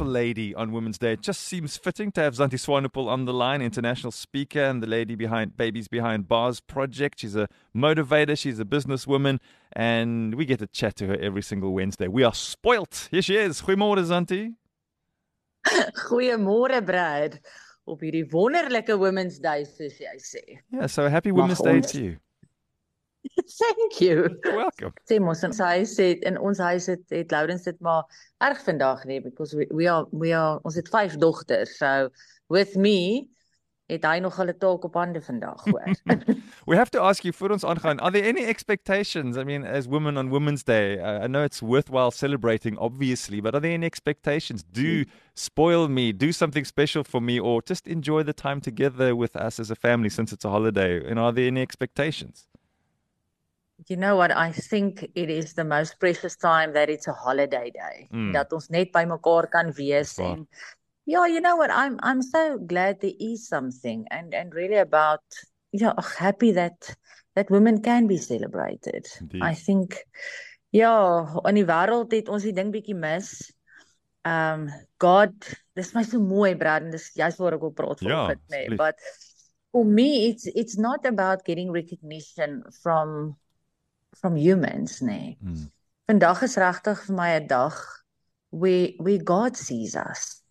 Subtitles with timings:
[0.00, 1.12] beautiful lady on Women's Day.
[1.12, 4.86] It just seems fitting to have Zanti Swanepoel on the line, international speaker and the
[4.86, 7.20] lady behind Babies Behind Bars project.
[7.20, 9.40] She's a motivator, she's a businesswoman,
[9.72, 12.08] and we get to chat to her every single Wednesday.
[12.08, 13.08] We are spoilt.
[13.10, 13.60] Here she is.
[13.60, 14.54] Goeiemôre Zanti.
[16.08, 17.38] Goeiemôre Brad
[17.84, 20.44] op hierdie wonderlike Women's Day soos jy sê.
[20.72, 22.16] Yeah, so happy Mag Women's Day ons- to you.
[23.60, 24.38] Thank you.
[24.42, 24.92] Welcome.
[25.08, 28.06] Sê mos ons huis het in ons huis het, het Lourens dit maar
[28.40, 31.76] erg vandag nee because we, we are we are ons het vyf dogters.
[31.76, 32.08] So
[32.48, 33.28] with me
[33.90, 35.90] het hy nog hulle taak op hande vandag hoor.
[36.70, 39.36] We have to ask you, voor ons aangaan, are there any expectations?
[39.36, 43.54] I mean, as women on Women's Day, uh, I know it's worthwhile celebrating, obviously, but
[43.54, 44.62] are there any expectations?
[44.62, 49.34] Do spoil me, do something special for me, or just enjoy the time together with
[49.34, 51.02] us as a family since it's a holiday?
[51.04, 52.46] And are there any expectations?
[53.88, 57.70] You know what I think it is the most precious time that it's a holiday
[57.70, 58.08] day.
[58.12, 58.32] Mm.
[58.32, 60.36] Dat ons net by mekaar kan wees waar.
[60.36, 60.48] en
[61.04, 65.22] ja, you know what I'm I'm so glad there is something and and really about
[65.72, 66.96] yeah, ugh, happy that
[67.34, 69.06] that women can be celebrated.
[69.20, 69.42] Indeed.
[69.42, 70.04] I think
[70.70, 73.50] ja, in die wêreld het ons die ding bietjie mis.
[74.28, 74.68] Um
[75.00, 75.32] God,
[75.74, 78.66] dis my so mooi Brad en dis jy's waar ek wil praat Ja, vanoggend, nee,
[78.68, 78.76] asseblief.
[78.76, 78.96] but
[79.72, 83.36] for me it's it's not about getting recognition from
[84.16, 85.36] from humans nee.
[85.40, 85.70] Mm.
[86.10, 87.76] Vandag is regtig vir my 'n dag
[88.50, 90.42] where where God sees us.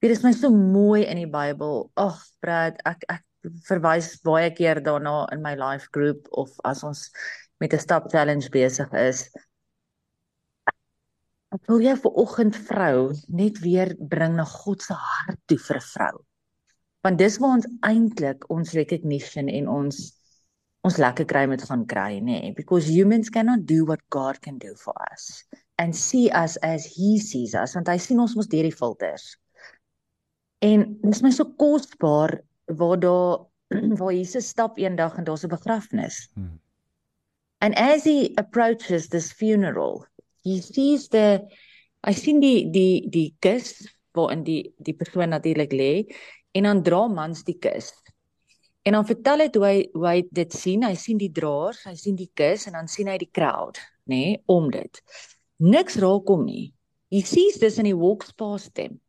[0.00, 1.90] Dit is my so mooi in die Bybel.
[1.96, 3.24] Ag, Brad, ek ek
[3.68, 7.10] verwys baie keer daarna in my life group of as ons
[7.60, 9.30] met 'n stap challenge besig is.
[11.54, 15.76] Ek wil jou vir oggend vrou net weer bring na God se hart toe vir
[15.76, 16.16] 'n vrou.
[17.02, 20.12] Want dis waar ons eintlik ons recognition en ons
[20.86, 22.40] ons lekker kry met gaan kry, nê?
[22.40, 25.42] Nee, because humans cannot do what God can do for us
[25.78, 29.34] and see us as he sees us want hy sien ons mos deur die filters.
[30.64, 32.38] En dis my so kosbaar
[32.78, 33.44] waar daar
[34.00, 36.28] waar Jesus stap eendag en daar's 'n begrafnis.
[36.34, 36.60] Hmm.
[37.60, 40.06] And as he approaches this funeral,
[40.44, 41.42] he sees the
[42.06, 43.82] hy sien die die die kus
[44.14, 46.06] waarin die die persoon natuurlik lê
[46.54, 47.92] en dan dra mans die kus.
[48.86, 50.84] En dan vertel hy hoe hy hoe hy dit sien.
[50.86, 54.20] Hy sien die draers, hy sien die kus en dan sien hy die crowd, nê,
[54.20, 55.00] nee, om dit.
[55.58, 56.68] Niks raak hom nie.
[57.10, 59.00] He sees this and he walks past them.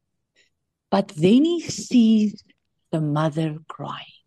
[0.89, 2.43] But then he sees
[2.91, 4.17] the mother crying.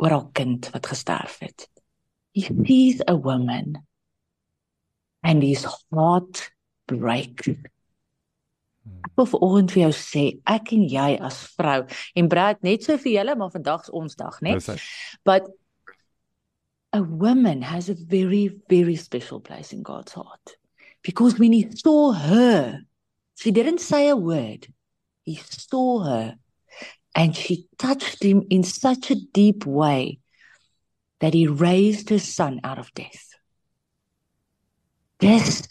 [0.00, 1.66] Oor haar kind wat gesterf het.
[2.32, 3.76] He sees a woman
[5.22, 6.46] and his heart
[6.86, 7.50] breaks.
[9.04, 11.82] Ek wil vanoggend vir jou sê, ek en jy as vrou
[12.16, 14.56] en Brad net so vir julle, maar vandag's ons dag, né?
[15.24, 15.48] But
[16.92, 20.56] a woman has a very, very special place in God's heart.
[21.02, 22.80] Because when he saw her,
[23.36, 24.66] she didn't say a word.
[25.24, 26.36] He saw her
[27.14, 30.20] and she touched him in such a deep way
[31.20, 33.34] that he raised his son out of death.
[35.20, 35.68] Dis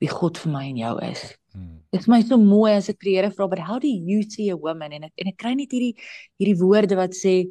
[0.00, 1.22] wie God vir my en jou is.
[1.56, 1.80] Mm.
[1.92, 4.22] Dit is my so mooi as ek vir die Here vra, but how do you
[4.22, 5.96] see a woman en ek en ek kry net hierdie
[6.40, 7.42] hierdie woorde wat sê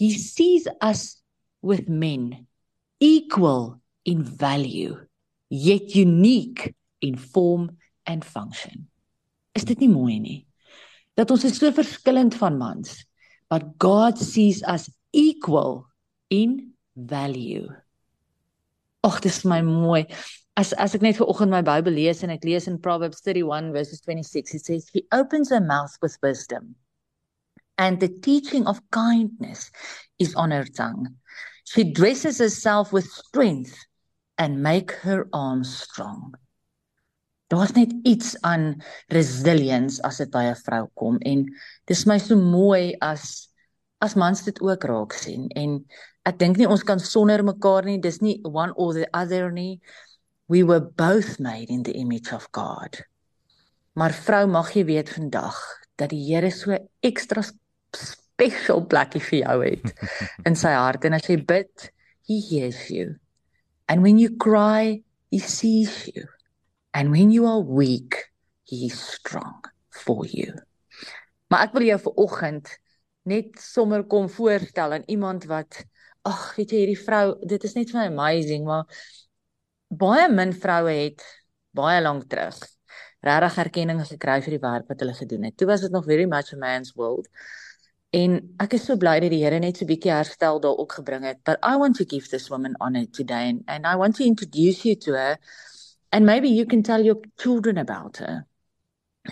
[0.00, 1.20] he sees us
[1.60, 2.46] with men
[3.00, 4.96] equal in value
[5.50, 7.76] yet unique in form
[8.06, 8.88] and function.
[9.54, 10.38] Is dit nie mooi nie?
[11.18, 13.02] Dat ons is so verskillend van mans,
[13.50, 15.84] but God sees us equal
[16.30, 17.66] in value.
[19.04, 20.04] Ag, dis vir my mooi.
[20.56, 23.72] As as ek net ver oggend my Bybel lees en ek lees in Proverbs 31
[23.72, 26.74] verses 26, it says he opens her mouth with wisdom
[27.80, 29.72] and the teaching of kindness
[30.18, 31.16] is on her tongue.
[31.64, 33.74] She dresses herself with strength
[34.36, 36.34] and make her arms strong.
[37.48, 41.48] Daar's net iets aan resilience as dit by 'n vrou kom en
[41.88, 43.48] dis my so mooi as
[44.00, 45.80] as mans dit ook raak sien en
[46.28, 49.80] ek dink nie ons kan sonder mekaar nie dis nie one or the other nie.
[50.50, 53.00] We were both made in the image of God.
[53.94, 55.56] Maar vrou mag jy weet vandag
[55.98, 57.44] dat die Here so ekstra
[57.94, 59.92] special plekkie vir jou het
[60.48, 61.06] in sy hart.
[61.06, 61.90] En as jy bid
[62.28, 63.16] he hears you.
[63.88, 66.26] And when you cry he sees you.
[66.92, 68.30] And when you are weak
[68.66, 70.54] he is strong for you.
[71.50, 72.68] Maar ek wil jou vir oggend
[73.30, 75.82] net sommer kom voorstel aan iemand wat
[76.28, 78.84] ag weet jy hierdie vrou dit is net my amazing maar
[79.88, 81.24] baie min vroue het
[81.76, 82.58] baie lank terug
[83.20, 85.56] regtig erkenning gekry vir die werk wat hulle gedoen het.
[85.56, 87.28] Toe was dit nog very much a man's world.
[88.16, 91.26] En ek is so bly dat die Here net so bietjie herstel daar ook gebring
[91.28, 91.42] het.
[91.44, 94.84] But I want to give this woman honor today and, and I want to introduce
[94.84, 95.38] you to her
[96.10, 98.46] and maybe you can tell your children about her.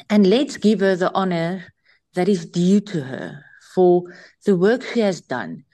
[0.08, 1.72] And let's give her the honor
[2.14, 3.44] that is due to her
[3.74, 4.04] for
[4.44, 5.64] the work she has done.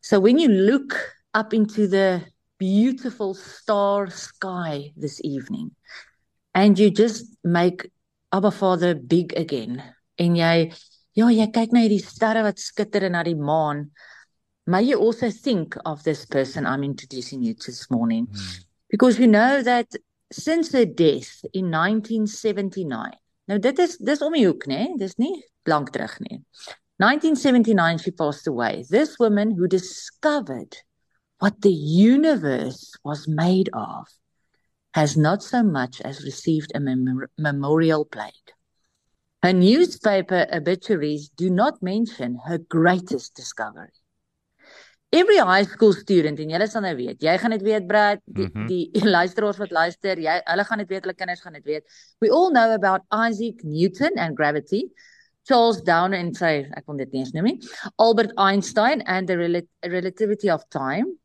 [0.00, 0.96] So when you look
[1.34, 2.22] up into the
[2.58, 5.70] beautiful star sky this evening
[6.54, 7.90] and you just make
[8.32, 9.82] Abba Father big again
[10.18, 10.72] en jy
[11.16, 13.88] ja jy kyk na hierdie sterre wat skitter en na die maan
[14.66, 18.26] may you also think of this person I'm introducing you to this morning.
[18.26, 18.68] Hmm.
[18.90, 19.86] because you know that
[20.32, 23.16] since her death in 1979
[23.50, 25.32] nou dit is dis om die hoek nê dis nie
[25.70, 26.42] lank terug nie
[27.00, 30.76] 1979 she passed away this woman who discovered
[31.38, 34.06] what the universe was made of
[34.92, 38.52] has not so much as received a mem- memorial plaque.
[39.42, 43.96] Her newspaper obituaries do not mention her greatest discovery.
[45.12, 48.46] Every high school student en julle sal nou weet, jy gaan dit weet Brad, die,
[48.46, 48.66] mm -hmm.
[48.68, 51.84] die luisteraars wat luister, jy hulle gaan dit weet, hulle kinders gaan dit weet.
[52.20, 54.92] We all know about Isaac Newton and gravity.
[55.48, 57.70] Charles Darwin en sy ek wil dit nie eens noem nie.
[57.98, 61.16] Albert Einstein and the rel relativity of time.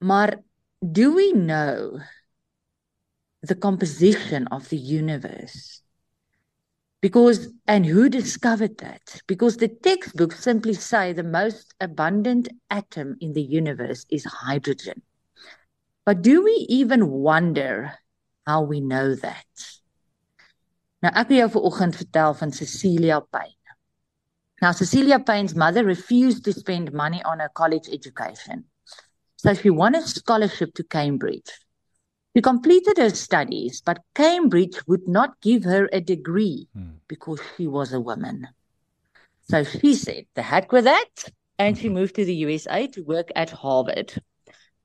[0.00, 0.38] Maar
[0.80, 2.00] do we know
[3.42, 5.82] the composition of the universe?
[7.00, 9.22] Because and who discovered that?
[9.26, 15.02] Because the textbooks simply say the most abundant atom in the universe is hydrogen.
[16.04, 17.94] But do we even wonder
[18.46, 19.79] how we know that?
[21.00, 23.76] Nou ek wil jou vanoggend vertel van Cecilia Payne.
[24.60, 28.66] Now Cecilia Payne's mother refused to spend money on her college education.
[29.36, 31.50] So she won a scholarship to Cambridge.
[32.36, 37.00] She completed her studies, but Cambridge would not give her a degree hmm.
[37.08, 38.48] because she was a woman.
[39.48, 41.32] So she said, the heck with that.
[41.58, 44.14] And she moved to the USA to work at Harvard.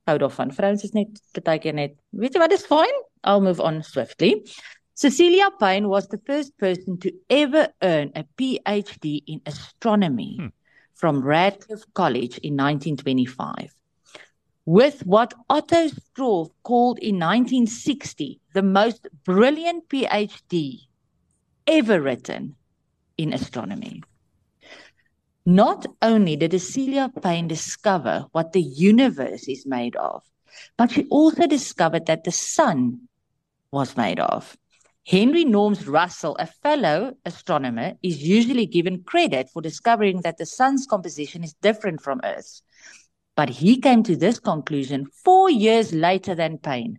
[0.06, 0.52] Hou daarvan.
[0.54, 2.98] Vrouens is net partykeer net, weet jy wat is fine?
[3.26, 4.46] I'll move on swiftly.
[4.96, 10.46] Cecilia Payne was the first person to ever earn a PhD in astronomy hmm.
[10.94, 13.74] from Radcliffe College in 1925
[14.64, 20.86] with what Otto Struve called in 1960 the most brilliant PhD
[21.66, 22.56] ever written
[23.18, 24.02] in astronomy.
[25.44, 30.24] Not only did Cecilia Payne discover what the universe is made of,
[30.78, 33.08] but she also discovered that the sun
[33.70, 34.56] was made of.
[35.06, 40.84] Henry Norms Russell, a fellow astronomer, is usually given credit for discovering that the sun's
[40.84, 42.60] composition is different from Earth's.
[43.36, 46.98] But he came to this conclusion four years later than Payne,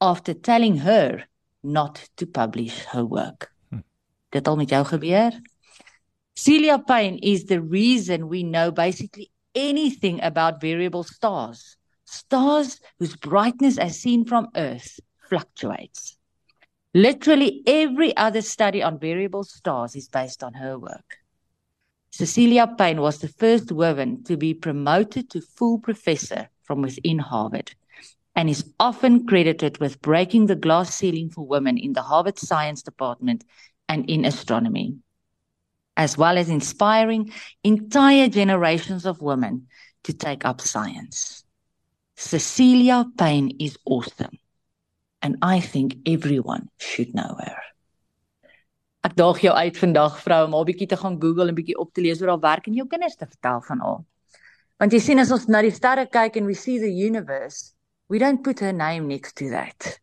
[0.00, 1.22] after telling her
[1.62, 3.52] not to publish her work.
[3.70, 3.86] Hmm.
[4.32, 5.30] Dit al met jou gebeur?
[6.34, 11.76] Celia Payne is the reason we know basically anything about variable stars.
[12.06, 16.18] Stars whose brightness as seen from Earth fluctuates.
[16.96, 21.18] Literally every other study on variable stars is based on her work.
[22.10, 27.74] Cecilia Payne was the first woman to be promoted to full professor from within Harvard
[28.34, 32.80] and is often credited with breaking the glass ceiling for women in the Harvard Science
[32.80, 33.44] Department
[33.90, 34.96] and in astronomy,
[35.98, 37.30] as well as inspiring
[37.62, 39.66] entire generations of women
[40.04, 41.44] to take up science.
[42.16, 44.38] Cecilia Payne is awesome,
[45.22, 47.56] and I think everyone should know her.
[49.06, 51.92] Ek daag jou uit vandag vrou om 'n bietjie te gaan Google en bietjie op
[51.92, 54.02] te lees oor haar werk en jou kinders te vertel van haar.
[54.78, 57.72] Want jy sien as ons na die sterre kyk and we see the universe,
[58.08, 60.00] we don't put her name next to that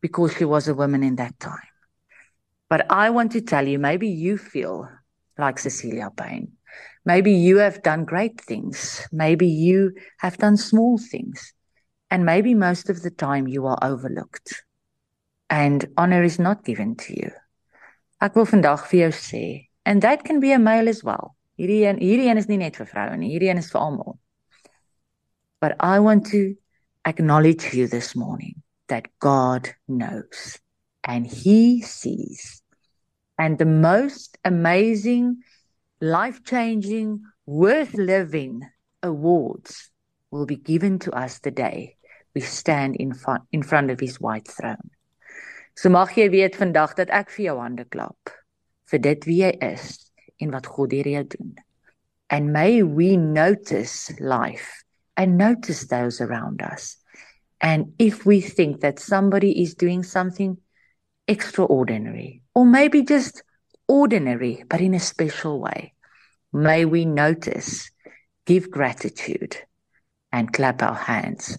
[0.00, 1.72] because she was a woman in that time.
[2.68, 4.88] But I want to tell you maybe you feel
[5.38, 6.52] like Cecilia Payne.
[7.04, 9.06] Maybe you have done great things.
[9.12, 11.54] Maybe you have done small things.
[12.10, 14.62] And maybe most of the time you are overlooked.
[15.50, 17.30] And honor is not given to you.
[18.20, 21.36] Ek wil vandag vir jou sê, and that can be a male as well.
[21.60, 24.16] Hierdie een, hierdie een is nie net vir vroue nie, hierdie een is vir almal.
[25.60, 26.54] But I want to
[27.04, 30.58] acknowledge you this morning that God knows
[31.04, 32.62] and he sees.
[33.38, 35.42] And the most amazing,
[36.00, 38.62] life-changing, worth living
[39.02, 39.90] awards
[40.30, 41.95] will be given to us the day
[42.36, 44.90] we stand in front, in front of his white throne.
[45.74, 48.32] So mag jy weet vandag dat ek vir jou hande klap
[48.92, 49.86] vir dit wie jy is
[50.44, 51.56] en wat God deur jou doen.
[52.28, 54.84] And may we notice life
[55.16, 56.98] and notice those around us.
[57.60, 60.58] And if we think that somebody is doing something
[61.26, 63.42] extraordinary, or maybe just
[63.88, 65.94] ordinary, but in a special way.
[66.52, 67.90] May we notice,
[68.44, 69.56] give gratitude,
[70.32, 71.58] and clap our hands